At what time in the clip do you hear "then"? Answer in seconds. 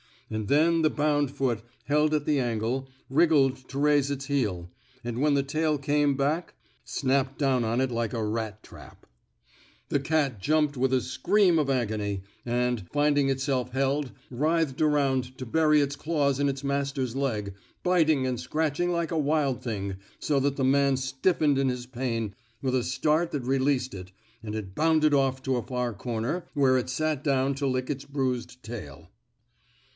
0.47-0.81